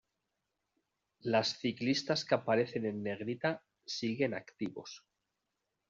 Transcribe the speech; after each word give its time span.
Las 1.19 1.59
ciclistas 1.59 2.25
que 2.25 2.33
aparecen 2.33 2.87
en 2.87 3.03
negrita 3.03 3.63
siguen 3.85 4.33
activos. 4.33 5.05